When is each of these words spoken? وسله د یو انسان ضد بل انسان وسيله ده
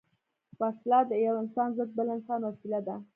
وسله 0.59 0.99
د 1.09 1.11
یو 1.25 1.35
انسان 1.43 1.69
ضد 1.77 1.89
بل 1.97 2.07
انسان 2.17 2.39
وسيله 2.49 2.79
ده 2.87 2.95